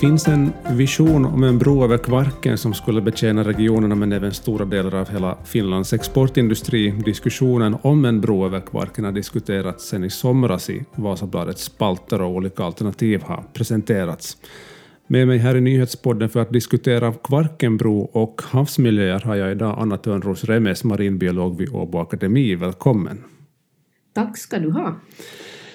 [0.00, 4.32] Det finns en vision om en bro över Kvarken som skulle betjäna regionerna men även
[4.32, 6.90] stora delar av hela Finlands exportindustri.
[6.90, 12.30] Diskussionen om en bro över Kvarken har diskuterats sedan i somras i Vasabladets spalter och
[12.30, 14.36] olika alternativ har presenterats.
[15.06, 19.96] Med mig här i Nyhetspodden för att diskutera Kvarkenbro och havsmiljöer har jag idag Anna
[19.96, 22.54] Törnros Remes, marinbiolog vid Åbo Akademi.
[22.54, 23.24] Välkommen!
[24.14, 25.00] Tack ska du ha.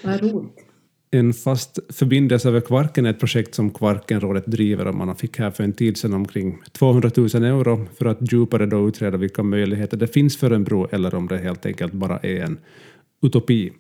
[0.04, 0.65] Vad roligt.
[1.16, 5.52] En fast förbindelse över Kvarken är ett projekt som Kvarkenrådet driver och man fick här
[5.52, 9.98] för en tid sedan omkring 200 000 euro för att djupare då utreda vilka möjligheter
[9.98, 12.58] det finns för en bro eller om det helt enkelt bara är en
[13.22, 13.72] utopi.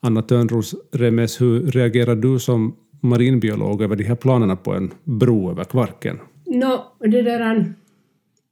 [0.00, 5.50] Anna Törnros Remes, hur reagerar du som marinbiolog över de här planerna på en bro
[5.50, 6.18] över Kvarken?
[6.46, 7.74] No, det där, um,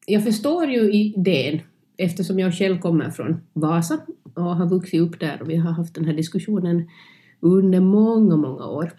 [0.07, 1.61] jag förstår ju idén
[1.97, 3.99] eftersom jag själv kommer från Vasa
[4.35, 6.89] och har vuxit upp där och vi har haft den här diskussionen
[7.41, 8.93] under många, många år.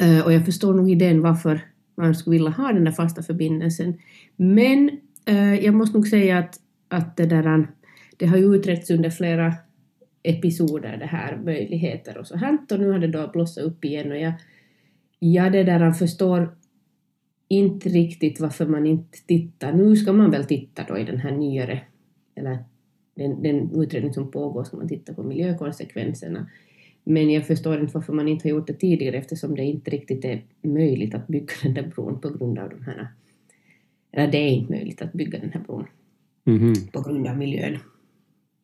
[0.00, 1.60] Eh, och jag förstår nog idén varför
[1.94, 3.98] man skulle vilja ha den där fasta förbindelsen.
[4.36, 4.90] Men
[5.24, 7.68] eh, jag måste nog säga att, att det, där,
[8.16, 9.54] det har ju utretts under flera
[10.22, 14.10] episoder det här möjligheter och så här och nu har det då blossat upp igen
[14.10, 14.32] och jag,
[15.18, 16.56] jag det där förstår
[17.48, 19.72] inte riktigt varför man inte tittar.
[19.72, 21.80] Nu ska man väl titta då i den här nyare,
[22.34, 22.58] eller
[23.14, 26.50] den, den utredning som pågår ska man titta på miljökonsekvenserna.
[27.10, 30.24] Men jag förstår inte varför man inte har gjort det tidigare eftersom det inte riktigt
[30.24, 33.08] är möjligt att bygga den där bron på grund av de här...
[34.12, 35.86] Eller det är inte möjligt att bygga den här bron
[36.46, 36.92] mm -hmm.
[36.92, 37.78] på grund av miljön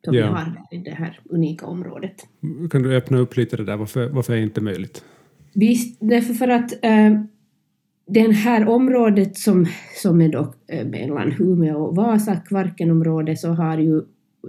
[0.04, 0.26] som ja.
[0.26, 2.26] vi har i det här unika området.
[2.70, 5.04] Kan du öppna upp lite det där, varför, varför är det inte möjligt?
[5.54, 7.20] Visst, därför för att äh,
[8.06, 9.66] det här området som,
[10.02, 13.96] som är då äh, mellan Umeå och Vasa, Kvarkenområdet, så har ju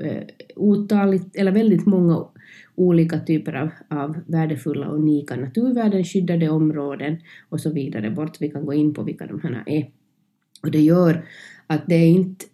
[0.03, 0.23] äh,
[0.55, 2.25] otaligt, eller väldigt många
[2.75, 7.17] olika typer av, av värdefulla och unika naturvärden, skyddade områden
[7.49, 8.41] och så vidare bort.
[8.41, 9.89] Vi kan gå in på vilka de här är.
[10.63, 11.25] Och det gör
[11.67, 12.45] att det är inte,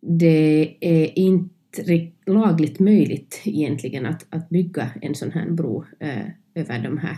[0.00, 6.82] det är inte lagligt möjligt egentligen att, att bygga en sån här bro eh, över
[6.82, 7.16] de här,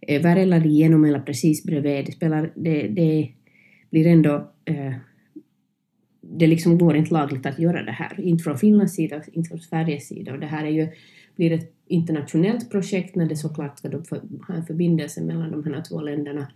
[0.00, 2.06] eh, över eller igenom eller precis bredvid.
[2.06, 3.28] Det, spelar, det, det
[3.90, 4.94] blir ändå eh,
[6.38, 9.58] det liksom går inte lagligt att göra det här, inte från Finlands sida, inte från
[9.58, 10.32] Sveriges sida.
[10.32, 10.88] Och det här är ju,
[11.36, 13.88] blir ett internationellt projekt när det såklart ska
[14.46, 16.46] ha en förbindelse mellan de här två länderna.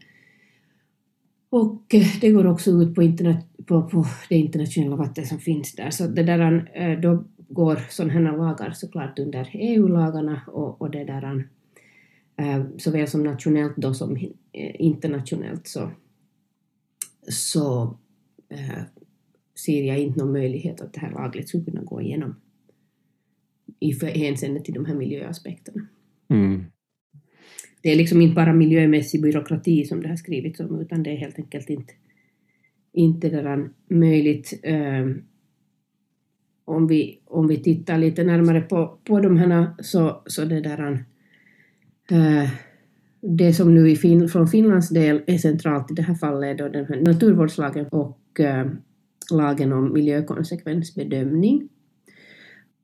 [1.50, 5.72] Och eh, det går också ut på, internet, på, på det internationella vatten som finns
[5.72, 5.90] där.
[5.90, 11.04] Så det där, eh, då går sådana här lagar såklart under EU-lagarna och, och det
[11.04, 11.48] där,
[12.36, 14.18] eh, såväl som nationellt då som
[14.78, 15.90] internationellt så,
[17.28, 17.96] så
[19.64, 22.34] ser jag inte någon möjlighet att det här lagligt skulle kunna gå igenom
[23.80, 25.86] i hänseende till de här miljöaspekterna.
[26.28, 26.64] Mm.
[27.82, 31.16] Det är liksom inte bara miljömässig byråkrati som det har skrivits om utan det är
[31.16, 31.92] helt enkelt inte,
[32.92, 34.60] inte där möjligt.
[34.64, 35.22] Um,
[36.64, 41.04] om vi, om vi tittar lite närmare på, på de här så, så det där
[42.10, 42.50] äh,
[43.20, 46.64] det som nu i fin, från Finlands del är centralt i det här fallet är
[46.64, 48.66] då den här naturvårdslagen och äh,
[49.32, 51.68] lagen om miljökonsekvensbedömning.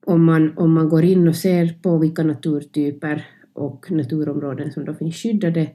[0.06, 4.94] Om man, om man går in och ser på vilka naturtyper och naturområden som då
[4.94, 5.71] finns skyddade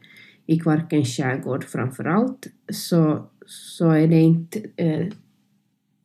[0.46, 5.08] i Kvarkens skärgård framför allt, så, så är det inte eh,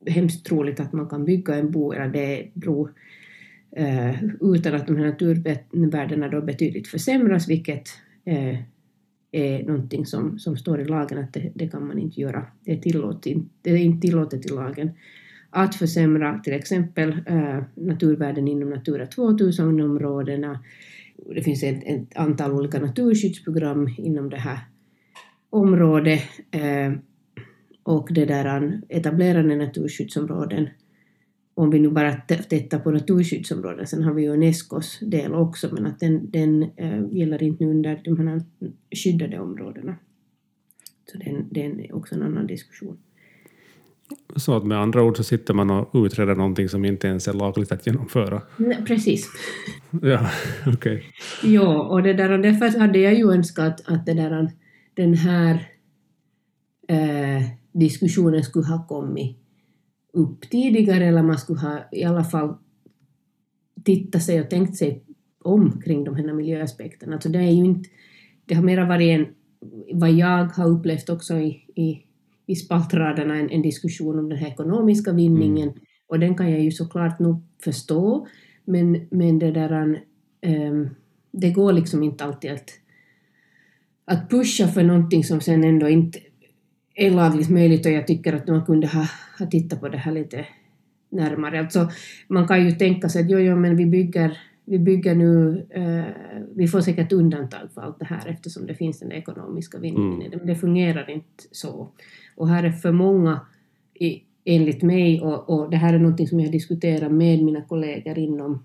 [0.05, 2.89] hemskt troligt att man kan bygga en bo eller det bro
[3.71, 7.89] eh, utan att de här naturvärdena då betydligt försämras, vilket
[8.25, 8.59] eh,
[9.31, 12.45] är någonting som, som står i lagen att det, det kan man inte göra.
[12.65, 13.27] Det är, tillåt,
[13.61, 14.91] det är inte tillåtet i lagen
[15.51, 20.59] att försämra till exempel eh, naturvärden inom Natura 2000-områdena.
[21.35, 24.59] Det finns ett, ett, antal olika naturskyddsprogram inom det här
[25.49, 26.21] området.
[26.51, 26.93] Eh,
[27.83, 30.69] och det där etablerade naturskyddsområden,
[31.53, 32.13] om vi nu bara
[32.49, 37.03] tittar på naturskyddsområden, sen har vi ju Unescos del också, men att den, den äh,
[37.11, 38.41] gäller inte under de här
[38.95, 39.95] skyddade områdena.
[41.11, 42.97] Så den, den är också en annan diskussion.
[44.35, 47.33] Så att med andra ord så sitter man och utreder någonting som inte ens är
[47.33, 48.41] lagligt att genomföra?
[48.57, 49.29] Nej, precis.
[50.01, 50.29] ja,
[50.67, 50.73] okej.
[50.73, 51.53] Okay.
[51.53, 54.51] Ja, och, det där, och därför hade jag ju önskat att det där,
[54.93, 55.67] den här
[56.87, 59.37] eh, diskussionen skulle ha kommit
[60.13, 62.57] upp tidigare eller man skulle ha i alla fall
[63.85, 65.03] tittat sig och tänkt sig
[65.43, 67.13] om kring de här miljöaspekterna.
[67.13, 67.89] Alltså det är ju inte,
[68.45, 69.27] det har mera varit en,
[69.93, 72.05] vad jag har upplevt också i, i,
[72.51, 75.79] i spaltraderna, en, en diskussion om den här ekonomiska vinningen mm.
[76.07, 78.27] och den kan jag ju såklart nog förstå
[78.65, 80.01] men, men det där
[80.45, 80.89] um,
[81.31, 82.69] det går liksom inte alltid att
[84.05, 86.19] att pusha för någonting som sen ändå inte
[86.95, 89.07] är lagligt möjligt och jag tycker att man kunde ha,
[89.39, 90.45] ha tittat på det här lite
[91.09, 91.59] närmare.
[91.59, 91.89] Alltså,
[92.27, 96.43] man kan ju tänka sig att jo, jo, men vi bygger, vi bygger nu, eh,
[96.55, 100.37] vi får säkert undantag för allt det här eftersom det finns den ekonomiska vinningen mm.
[100.37, 101.91] men det fungerar inte så.
[102.35, 103.41] Och här är för många,
[103.93, 108.17] i, enligt mig, och, och det här är någonting som jag diskuterar med mina kollegor
[108.17, 108.63] inom,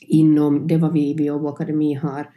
[0.00, 2.30] inom det vad vi vid Åbo Akademi har,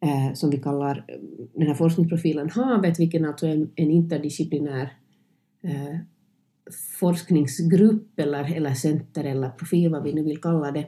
[0.00, 1.06] eh, som vi kallar
[1.54, 4.92] den här forskningsprofilen Havet, vilken alltså är en, en interdisciplinär
[5.62, 5.98] eh,
[6.98, 10.86] forskningsgrupp eller, eller center eller profil, vad vi nu vill kalla det.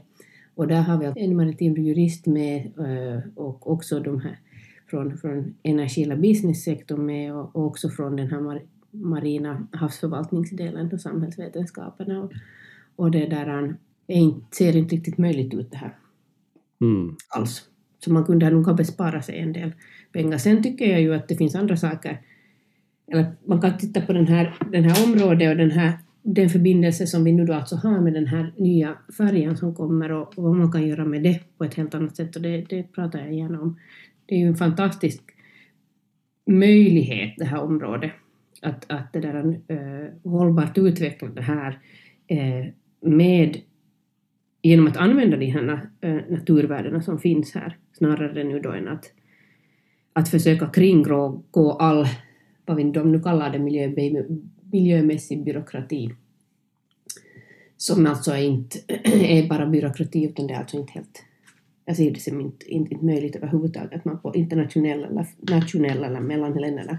[0.54, 4.38] Och där har vi en maritim jurist med eh, och också de här
[4.90, 8.60] från, från energi eller businesssektorn med och, och också från den här
[8.90, 12.22] marina havsförvaltningsdelen och samhällsvetenskaperna.
[12.22, 12.32] Och,
[12.96, 15.96] och det där inte, ser inte riktigt möjligt ut det här
[16.80, 17.16] mm.
[17.28, 17.68] alls.
[17.98, 19.72] Så man kunde nog ha besparat sig en del
[20.12, 20.38] pengar.
[20.38, 22.20] Sen tycker jag ju att det finns andra saker
[23.12, 27.06] eller man kan titta på den här, den här området och den här den förbindelse
[27.06, 30.44] som vi nu då alltså har med den här nya färjan som kommer och, och
[30.44, 33.18] vad man kan göra med det på ett helt annat sätt och det, det pratar
[33.18, 33.78] jag gärna om.
[34.26, 35.22] Det är ju en fantastisk
[36.46, 38.12] möjlighet det här området
[38.62, 41.78] att, att det där äh, hållbart utveckla det här
[42.26, 42.66] äh,
[43.00, 43.60] med
[44.62, 49.12] genom att använda de här äh, naturvärdena som finns här snarare nu då än att,
[50.12, 51.42] att försöka kringgå
[51.78, 52.06] all
[52.66, 53.88] vad de nu kallar det, miljö,
[54.74, 56.10] miljömässig byråkrati.
[57.76, 61.22] Som alltså är inte är bara byråkrati utan det är alltså inte helt
[61.84, 66.06] jag ser det som inte, inte, inte möjligt överhuvudtaget att man på internationella eller nationella
[66.06, 66.98] eller mellan länderna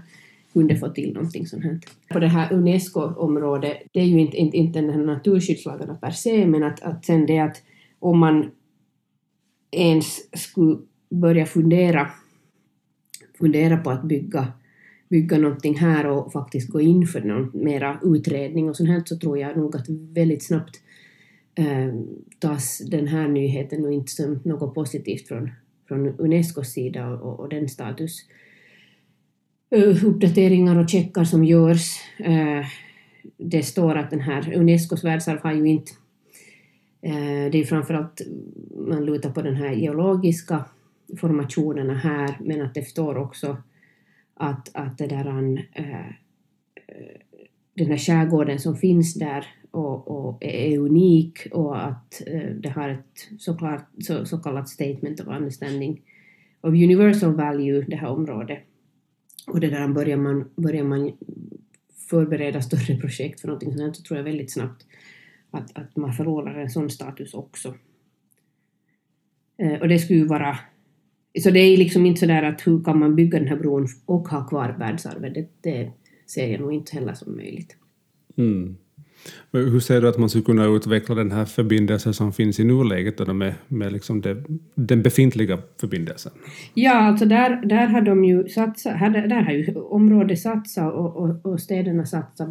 [0.52, 1.80] kunde få till någonting sånt här.
[2.08, 6.46] På det här UNESCO-området, det är ju inte, inte, inte den här naturskyddslagarna per se,
[6.46, 7.62] men att, att sen det att
[7.98, 8.50] om man
[9.70, 10.78] ens skulle
[11.10, 12.10] börja fundera,
[13.38, 14.52] fundera på att bygga
[15.08, 19.18] bygga någonting här och faktiskt gå in för någon mera utredning och sånt här så
[19.18, 20.80] tror jag nog att väldigt snabbt
[21.54, 21.94] eh,
[22.38, 25.50] tas den här nyheten och inte som något positivt från,
[25.88, 28.24] från Unescos sida och, och den status
[29.70, 32.00] eh, uppdateringar och checkar som görs.
[32.18, 32.66] Eh,
[33.36, 35.92] det står att den här Unescos världsarv har ju inte
[37.02, 38.20] eh, det är framförallt
[38.88, 40.64] man lutar på den här geologiska
[41.16, 43.56] formationerna här men att det står också
[44.36, 45.26] att, att det där,
[45.72, 46.12] äh,
[47.74, 52.88] den här skärgården som finns där och, och är unik och att äh, det har
[52.88, 56.02] ett såklart, så, så kallat statement of understanding
[56.60, 58.58] of universal value, det här området.
[59.46, 61.12] Och det där börjar man, börjar man
[62.10, 64.86] förbereda större projekt för någonting sånt så tror jag väldigt snabbt
[65.50, 67.74] att, att man förlorar en sån status också.
[69.58, 70.58] Eh, och det skulle ju vara
[71.42, 74.28] så det är liksom inte sådär att hur kan man bygga den här bron och
[74.28, 75.92] ha kvar världsarvet, det, det
[76.26, 77.76] ser jag nog inte heller som möjligt.
[78.36, 78.76] Mm.
[79.52, 83.36] Hur ser du att man skulle kunna utveckla den här förbindelsen som finns i nuläget
[83.36, 84.44] med, med liksom det,
[84.74, 86.32] den befintliga förbindelsen?
[86.74, 91.16] Ja, alltså där, där har de ju satsat, här, där har ju området satsat och,
[91.16, 92.48] och, och städerna satsat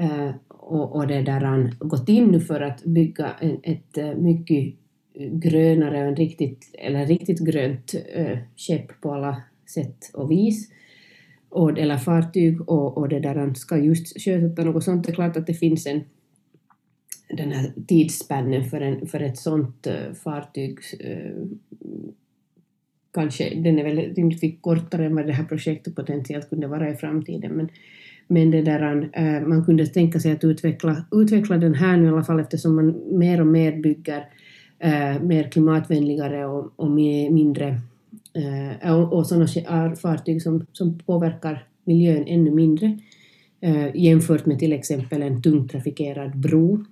[0.00, 4.14] eh, och, och det där han gått in nu för att bygga en, ett eh,
[4.14, 4.74] mycket
[5.18, 9.42] grönare och en riktigt, eller riktigt grönt äh, skepp på alla
[9.74, 10.70] sätt och vis.
[11.48, 15.06] Och, eller fartyg och, och det där ska just sjösätta något sånt.
[15.06, 16.00] Det är klart att det finns en
[17.28, 21.32] den här tidsspännen för, en, för ett sånt äh, fartyg äh,
[23.14, 26.96] kanske, den är väl rimligtvis kortare än vad det här projektet potentiellt kunde vara i
[26.96, 27.68] framtiden men,
[28.26, 32.08] men det där, äh, man kunde tänka sig att utveckla, utveckla den här nu i
[32.08, 34.24] alla fall eftersom man mer och mer bygger
[34.78, 37.80] eh, mer klimatvänligare och, och mindre
[38.32, 42.98] eh, och, och sådana fartyg som, som påverkar miljön ännu mindre
[43.60, 46.84] eh, jämfört med till exempel en tungt trafikerad bro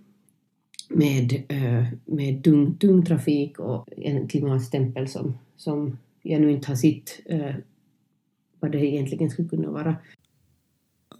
[0.88, 6.76] med, eh, med tung, tung trafik och en klimatstämpel som, som jag nu inte har
[6.76, 7.54] sett eh,
[8.60, 9.96] vad det egentligen skulle kunna vara.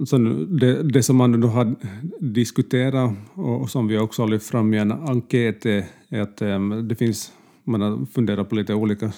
[0.05, 1.75] Så det, det som man då har
[2.21, 6.95] diskuterat och som vi också har lyft fram i en enkät är att eh, det
[6.95, 7.33] finns,
[7.65, 9.13] man har funderat på lite olika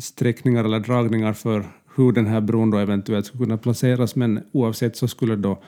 [0.00, 1.64] sträckningar eller dragningar för
[1.96, 5.62] hur den här bron då eventuellt skulle kunna placeras, men oavsett så skulle då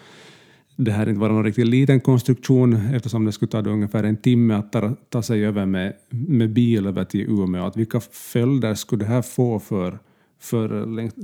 [0.77, 4.55] det här inte vara någon riktigt liten konstruktion eftersom det skulle ta ungefär en timme
[4.55, 7.65] att ta, ta sig över med, med bil över till Umeå.
[7.65, 9.99] Att vilka följder skulle det här få för,
[10.41, 10.69] för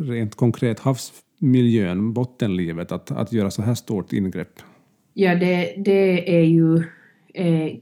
[0.04, 4.60] rent konkret havs miljön, bottenlivet, att, att göra så här stort ingrepp?
[5.14, 6.76] Ja, det, det är ju
[7.34, 7.76] eh,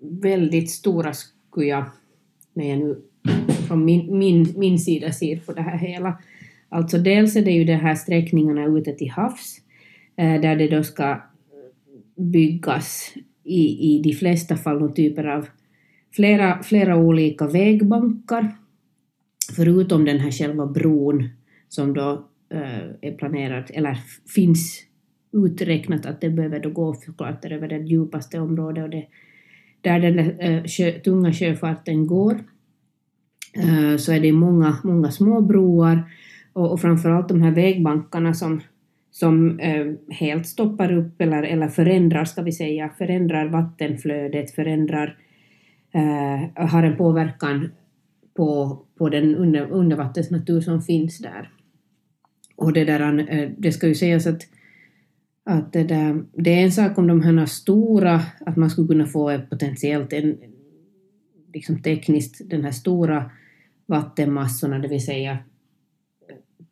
[0.00, 1.84] väldigt stora, skulle jag,
[2.54, 3.02] när jag nu
[3.68, 6.18] från min, min, min sida ser på det här hela,
[6.68, 9.60] Alltså dels är det ju de här sträckningarna ute till havs
[10.16, 11.22] eh, där det då ska
[12.16, 13.14] byggas
[13.44, 15.46] i, i de flesta fall någon typer av
[16.12, 18.56] flera, flera olika vägbankar
[19.56, 21.28] förutom den här själva bron
[21.68, 23.98] som då Eh, är planerat, eller
[24.34, 24.82] finns
[25.32, 29.06] uträknat att det behöver då gå förklart över det djupaste området och det,
[29.80, 32.40] där den eh, där, sjö, tunga sjöfarten går
[33.56, 36.02] eh, så är det många, många små broar
[36.52, 38.60] och, och framförallt de här vägbankarna som,
[39.10, 39.60] som
[40.10, 45.18] helt stoppar upp eller, eller förändrar, ska vi säga, förändrar vattenflödet, förändrar,
[46.54, 47.70] har en påverkan
[48.36, 51.50] på, på den under, undervattensnatur som finns där.
[52.56, 54.42] Och det, där, eh, det ska ju sägas att,
[55.44, 59.06] att det, där, det är en sak om de här stora, att man skulle kunna
[59.06, 60.36] få potentiellt en,
[61.54, 63.30] liksom tekniskt den här stora
[63.86, 65.38] vattenmassorna, det vill säga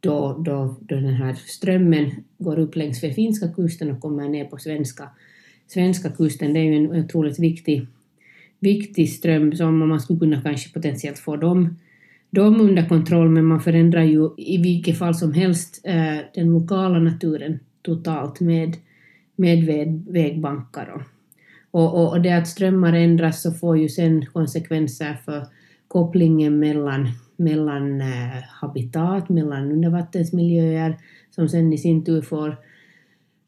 [0.04, 4.44] då, då, då den här strömmen går upp längs för finska kusten och kommer ner
[4.44, 5.08] på svenska,
[5.66, 6.52] svenska kusten.
[6.52, 7.86] Det är ju en otroligt viktig,
[8.60, 11.78] viktig ström som man skulle kunna kanske potentiellt få dem,
[12.34, 16.98] dem under kontroll, men man förändrar ju i vilket fall som helst eh, den lokala
[16.98, 18.76] naturen totalt med,
[19.36, 19.64] med
[20.08, 21.06] vägbankar.
[21.70, 25.46] Och, och, och det att strömmar ändras så får ju sen konsekvenser för
[25.88, 30.96] kopplingen mellan mellan eh, habitat, mellan undervattensmiljöer
[31.30, 32.56] som sen i sin tur får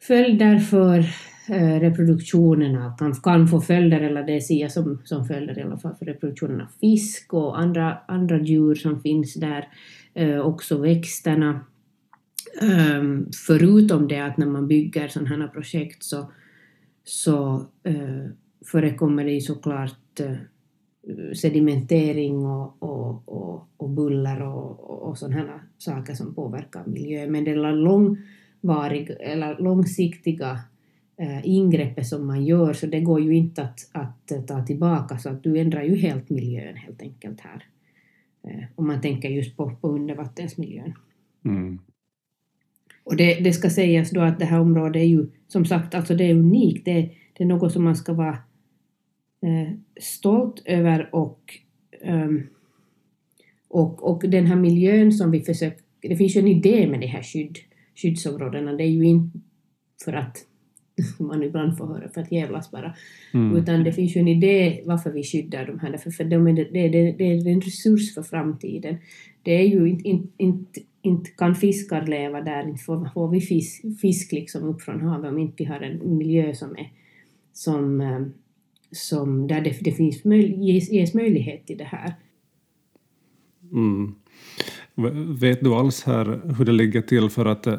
[0.02, 1.05] följder för
[1.49, 5.79] Eh, reproduktionen av, kan, kan få följder, eller det ser som, som följder i alla
[5.79, 9.69] fall, för reproduktionen av fisk och andra, andra djur som finns där,
[10.15, 11.61] eh, också växterna.
[12.62, 16.31] Um, förutom det att när man bygger sådana här projekt så,
[17.05, 18.26] så uh,
[18.67, 26.15] förekommer det ju såklart uh, sedimentering och, och, och, och buller och, och sådana saker
[26.15, 27.33] som påverkar miljön.
[27.33, 30.61] Men det är långvarig, eller långsiktiga
[31.43, 35.43] ingreppet som man gör så det går ju inte att, att ta tillbaka så att
[35.43, 37.65] du ändrar ju helt miljön helt enkelt här.
[38.47, 40.95] Äh, om man tänker just på, på undervattensmiljön.
[41.45, 41.79] Mm.
[43.05, 46.15] Och det, det ska sägas då att det här området är ju som sagt alltså
[46.15, 48.39] det är unikt, det, det är något som man ska vara
[49.43, 51.55] eh, stolt över och,
[52.05, 52.47] um,
[53.69, 57.07] och, och den här miljön som vi försöker, det finns ju en idé med de
[57.07, 57.59] här skydd,
[57.95, 59.39] skyddsområdena, det är ju inte
[60.05, 60.37] för att
[61.19, 62.95] man ibland får höra för att jävlas bara,
[63.35, 63.57] mm.
[63.57, 66.53] utan det finns ju en idé varför vi skyddar de här, därför för de är,
[66.53, 68.97] det, det, det är en resurs för framtiden.
[69.43, 73.41] Det är ju inte, inte, inte, inte kan fiskar leva där, inte får, får vi
[73.41, 76.93] fisk, fisk liksom upp från havet om inte vi har en miljö som är
[77.53, 78.33] som ehm,
[78.91, 82.15] som, där det, det finns möj, ges, ges möjlighet till det här.
[83.73, 84.15] Mm.
[85.41, 87.79] Vet du alls här hur det ligger till för att eh,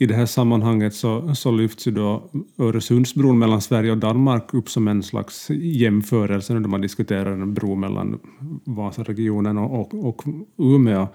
[0.00, 4.68] i det här sammanhanget så, så lyfts ju då Öresundsbron mellan Sverige och Danmark upp
[4.68, 8.18] som en slags jämförelse när man diskuterar en bro mellan
[8.64, 10.24] Vasaregionen och, och, och
[10.56, 11.08] Umeå.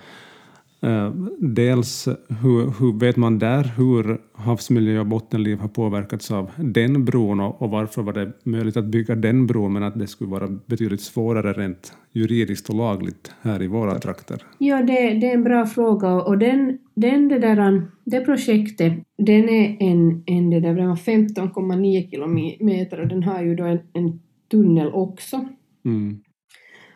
[0.81, 2.07] Eh, dels
[2.41, 7.61] hur, hur, vet man där hur havsmiljö och bottenliv har påverkats av den bron och,
[7.61, 11.01] och, varför var det möjligt att bygga den bron men att det skulle vara betydligt
[11.01, 14.41] svårare rent juridiskt och lagligt här i våra trakter?
[14.57, 19.49] Ja, det, det är en bra fråga och den, den det, där, det projektet den
[19.49, 24.19] är en, en det där, 15,9 kilometer och den har ju då en, en
[24.51, 25.47] tunnel också.
[25.85, 26.21] Mm.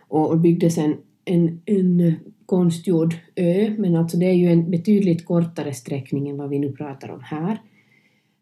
[0.07, 0.95] Och, och byggdes en,
[1.25, 2.15] en, en
[2.49, 6.71] konstgjord ö, men alltså det är ju en betydligt kortare sträckning än vad vi nu
[6.71, 7.57] pratar om här.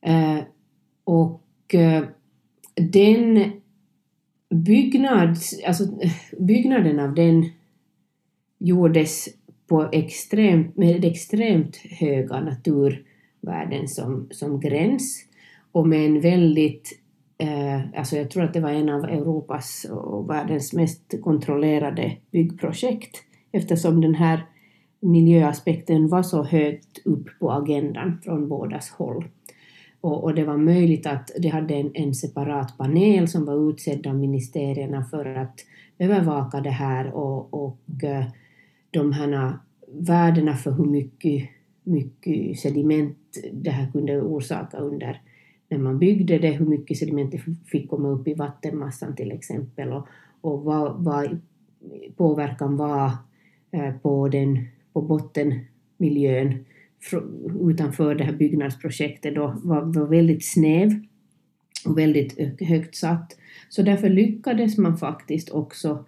[0.02, 0.44] Eh,
[1.04, 2.04] och eh,
[2.76, 3.52] den
[4.50, 5.38] byggnad,
[5.68, 7.46] alltså eh, byggnaden av den
[8.60, 9.30] gjordes
[9.68, 15.26] på extremt, med extremt höga naturvärden som, som gräns
[15.72, 17.00] och med en väldigt
[17.38, 23.24] eh, alltså jag tror att det var en av Europas och världens mest kontrollerade byggprojekt
[23.52, 24.46] eftersom den här
[25.00, 29.26] miljöaspekten var så högt upp på agendan från bådas håll.
[30.02, 34.08] Och, och det var möjligt att de hade en, en separat panel som var utsedd
[34.08, 35.60] av ministerierna för att
[36.00, 38.26] övervaka det här och, och eh,
[38.92, 39.54] de här
[39.88, 41.50] värdena för hur mycket,
[41.84, 43.18] mycket sediment
[43.54, 45.22] det här kunde orsaka under
[45.70, 49.94] när man byggde det, hur mycket sediment det fick komma upp i vattenmassan till exempel
[49.94, 50.08] och,
[50.42, 51.40] och vad, vad
[52.16, 53.12] påverkan var
[53.78, 56.66] Eh, på, den, på bottenmiljön
[57.62, 60.92] utanför det här byggnadsprojektet då var, var väldigt snäv
[61.86, 63.38] och väldigt eh, högt satt.
[63.70, 66.06] Så därför lyckades man faktiskt också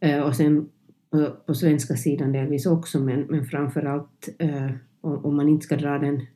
[0.01, 0.69] Eh, och sen
[1.11, 5.77] på, på svenska sidan delvis också, men, men framför allt eh, om, man inte ska
[5.77, 6.27] dra den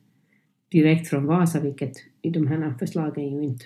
[0.71, 3.65] direkt från Vasa, vilket i de här förslagen ju inte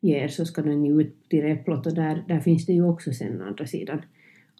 [0.00, 3.12] ger, så ska den ju ut till Replot och där, där finns det ju också
[3.12, 4.00] sen andra sidan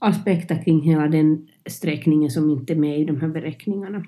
[0.00, 4.04] aspekter kring hela den sträckningen som inte är med i de här beräkningarna.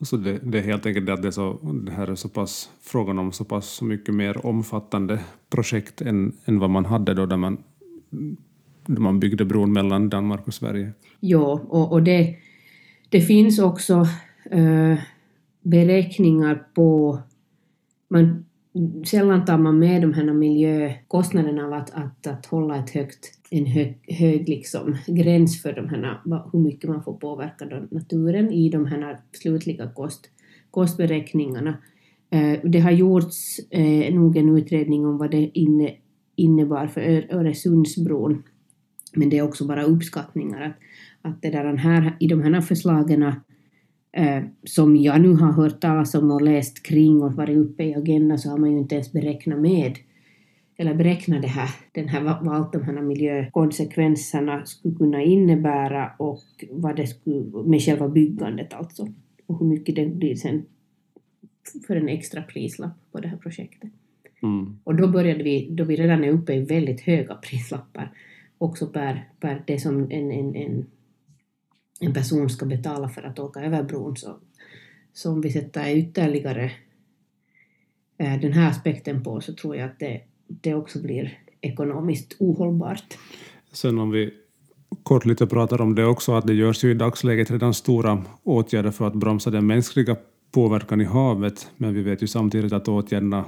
[0.00, 1.52] Så det, det, är helt enkelt det att det, så,
[1.86, 6.58] det här är så pass frågan om så pass mycket mer omfattande projekt än, än
[6.58, 7.62] vad man hade då där man,
[8.88, 10.92] då man byggde bron mellan Danmark och Sverige.
[11.20, 12.36] Ja, och, och det,
[13.08, 14.06] det finns också
[14.50, 14.98] äh,
[15.62, 17.18] beräkningar på...
[18.10, 18.44] Man,
[19.06, 23.66] sällan tar man med de här miljökostnaderna av att, att, att hålla ett högt, en
[23.66, 26.20] hög, hög liksom gräns för de här,
[26.52, 30.30] hur mycket man får påverka naturen i de här slutliga kost,
[30.70, 31.78] kostberäkningarna.
[32.30, 35.94] Eh, det har gjorts eh, nog en utredning om vad det inne,
[36.36, 38.42] innebar för Öresundsbron,
[39.16, 40.60] men det är också bara uppskattningar.
[40.60, 40.76] Att,
[41.30, 43.22] att det där här, I de här förslagen
[44.12, 47.94] eh, som jag nu har hört talas om och läst kring och varit uppe i
[47.94, 49.98] Agenda så har man ju inte ens beräknat med
[50.80, 56.42] eller beräknat det här, den här, vad allt de här miljökonsekvenserna skulle kunna innebära och
[56.70, 59.08] vad det skulle, med själva byggandet alltså,
[59.46, 60.64] och hur mycket det blir sen
[61.86, 63.90] för en extra prislapp på det här projektet.
[64.42, 64.78] Mm.
[64.84, 68.12] Och då började vi, då vi redan är uppe i väldigt höga prislappar,
[68.58, 70.86] också per, per det som en, en, en
[72.00, 74.36] en person ska betala för att åka över bron så,
[75.12, 76.72] så om vi sätter ytterligare
[78.18, 83.18] eh, den här aspekten på så tror jag att det, det också blir ekonomiskt ohållbart.
[83.72, 84.34] Sen om vi
[85.02, 88.90] kort lite pratar om det också, att det görs ju i dagsläget redan stora åtgärder
[88.90, 90.16] för att bromsa den mänskliga
[90.50, 93.44] påverkan i havet, men vi vet ju samtidigt att åtgärderna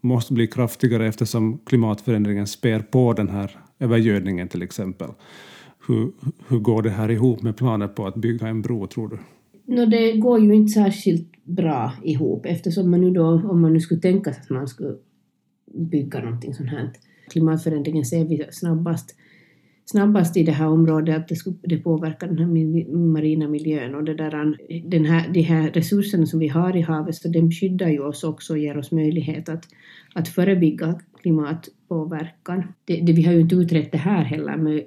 [0.00, 5.08] måste bli kraftigare eftersom klimatförändringen spär på den här övergödningen till exempel.
[5.88, 6.12] Hur,
[6.48, 9.18] hur går det här ihop med planer på att bygga en bro, tror du?
[9.74, 13.80] No, det går ju inte särskilt bra ihop eftersom man nu då, om man nu
[13.80, 14.94] skulle tänka sig att man skulle
[15.74, 16.92] bygga någonting sånt här.
[17.30, 19.14] Klimatförändringen ser vi snabbast,
[19.86, 22.46] snabbast i det här området att det, skulle, det påverkar den här
[22.96, 27.14] marina miljön och det där, den här, de här resurserna som vi har i havet
[27.14, 29.64] så de skyddar ju oss också och ger oss möjlighet att,
[30.14, 32.62] att förebygga klimatpåverkan.
[32.84, 34.82] Det, det, vi har ju inte utrett det här heller med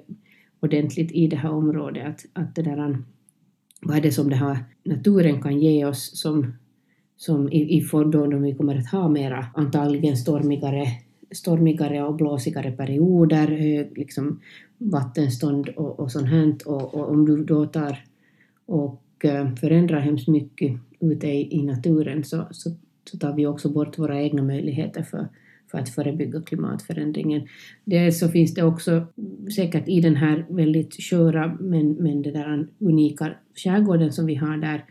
[0.60, 2.06] ordentligt i det här området.
[2.06, 2.98] Att, att det där,
[3.82, 6.52] vad är det som det här naturen kan ge oss som,
[7.16, 10.86] som i, i då vi kommer att ha mera antagligen stormigare,
[11.30, 14.40] stormigare och blåsigare perioder, hög liksom,
[14.78, 16.54] vattenstånd och, och sånt här.
[16.66, 18.04] Och, och om du då tar
[18.66, 22.70] och eh, förändrar hemskt mycket ute i, i naturen så, så,
[23.10, 25.28] så tar vi också bort våra egna möjligheter för
[25.70, 27.48] för att förebygga klimatförändringen.
[27.84, 29.06] Dels så finns det också
[29.54, 34.56] säkert i den här väldigt sköra men, men det där unika skärgården som vi har
[34.56, 34.84] där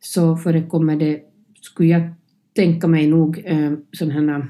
[0.00, 1.20] så förekommer det,
[1.60, 2.02] skulle jag
[2.54, 4.46] tänka mig nog, eh, sådana här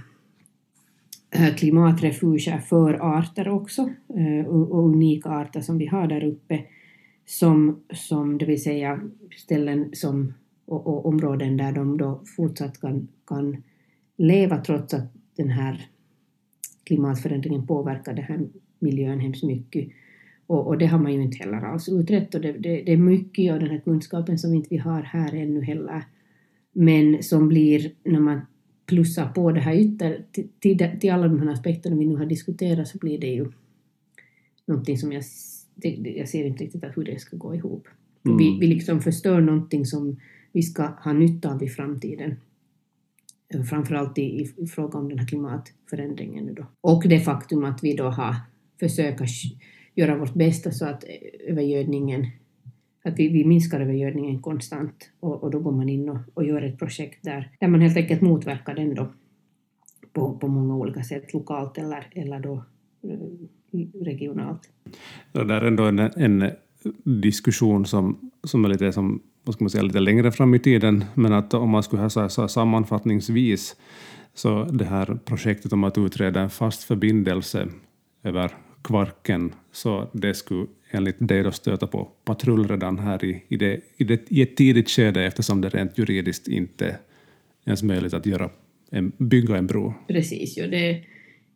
[1.35, 6.64] Äh, klimatrefuger för arter också äh, och unika arter som vi har där uppe
[7.27, 9.01] som, som det vill säga
[9.37, 13.62] ställen som, och, och områden där de då fortsatt kan, kan
[14.16, 15.87] leva trots att den här
[16.85, 19.88] klimatförändringen påverkar den här miljön hemskt mycket.
[20.47, 22.97] Och, och, det har man ju inte heller alls utrett och det, det, det, är
[22.97, 26.05] mycket av den här kunskapen som inte vi har här ännu heller.
[26.73, 28.40] Men som blir, när man
[28.87, 32.27] plussar på det här ytter, till, till, till alla de här aspekterna vi nu har
[32.27, 33.47] diskuterat så blir det ju
[34.66, 35.23] någonting som jag,
[35.75, 37.88] det, jag ser inte riktigt hur det ska gå ihop.
[38.25, 38.38] Mm.
[38.38, 40.16] Vi, vi liksom förstör någonting som
[40.53, 42.37] vi ska ha nytta av i framtiden.
[43.71, 46.45] Framförallt i, i fråga om den här klimatförändringen.
[46.45, 46.66] Nu då.
[46.81, 48.37] Och det faktum att vi då har
[48.81, 49.21] försökt
[49.95, 51.05] göra vårt bästa så att
[51.49, 52.27] övergödningen
[53.04, 56.62] att vi, vi minskar övergödningen konstant och, och då går man in och, och gör
[56.62, 59.12] ett projekt där, där man helt enkelt motverkar den då
[60.12, 62.64] på, på många olika sätt, lokalt eller, eller då
[63.02, 64.60] eh, regionalt.
[65.32, 66.50] Det där är ändå en, en
[67.04, 71.04] diskussion som, som är lite, som, vad ska man säga, lite längre fram i tiden,
[71.14, 73.76] men att om man skulle ha så, så sammanfattningsvis
[74.34, 77.68] så det här projektet om att utreda en fast förbindelse
[78.22, 78.52] över
[78.83, 83.81] Kvarken, så det skulle enligt dig då stöta på patrull redan här i, i, det,
[83.97, 86.97] i, det, i ett tidigt skede eftersom det rent juridiskt inte
[87.66, 88.51] ens möjligt att göra
[88.90, 89.95] en, bygga en bro.
[90.09, 91.03] Precis, ja, det,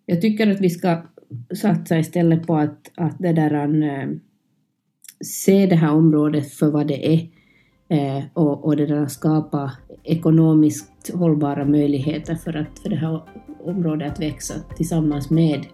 [0.06, 1.02] jag tycker att vi ska
[1.54, 4.08] satsa istället på att, att det där, an, äh,
[5.20, 7.28] se det här området för vad det är
[7.88, 9.72] äh, och, och det där skapa
[10.04, 13.22] ekonomiskt hållbara möjligheter för, att, för det här
[13.64, 15.66] området att växa tillsammans med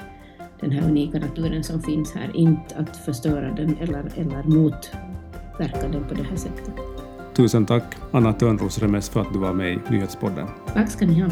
[0.62, 6.04] den här unika naturen som finns här, inte att förstöra den eller, eller motverka den
[6.08, 6.74] på det här sättet.
[7.34, 10.46] Tusen tack Anna Törnros Remes för att du var med i Nyhetspodden.
[10.74, 11.28] Tack ska ni ha.